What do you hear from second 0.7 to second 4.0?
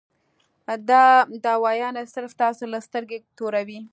دا دوايانې صرف تاسو له سترګې توروي-